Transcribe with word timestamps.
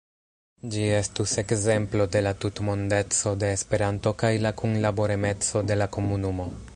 Ĝi 0.75 0.85
estus 0.99 1.33
ekzemplo 1.41 2.07
de 2.15 2.23
la 2.29 2.31
tutmondeco 2.45 3.35
de 3.45 3.53
Esperanto 3.57 4.15
kaj 4.23 4.35
la 4.47 4.55
kunlaboremeco 4.63 5.67
de 5.73 5.83
la 5.83 5.93
komunumo. 5.99 6.53